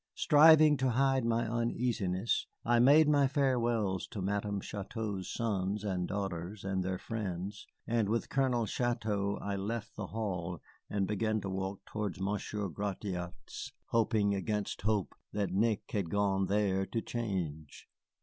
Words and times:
Striving 0.15 0.77
to 0.77 0.89
hide 0.89 1.23
my 1.23 1.47
uneasiness, 1.47 2.47
I 2.65 2.79
made 2.79 3.07
my 3.07 3.27
farewells 3.27 4.07
to 4.07 4.19
Madame 4.19 4.59
Chouteau's 4.59 5.31
sons 5.31 5.83
and 5.83 6.07
daughters 6.07 6.63
and 6.63 6.83
their 6.83 6.97
friends, 6.97 7.67
and 7.85 8.09
with 8.09 8.27
Colonel 8.27 8.65
Chouteau 8.65 9.37
I 9.39 9.55
left 9.57 9.95
the 9.95 10.07
hall 10.07 10.59
and 10.89 11.05
began 11.07 11.39
to 11.41 11.51
walk 11.51 11.85
towards 11.85 12.19
Monsieur 12.19 12.67
Gratiot's, 12.67 13.73
hoping 13.89 14.33
against 14.33 14.81
hope 14.81 15.13
that 15.33 15.51
Nick 15.53 15.91
had 15.91 16.09
gone 16.09 16.47
there 16.47 16.87
to 16.87 16.99
change. 16.99 17.87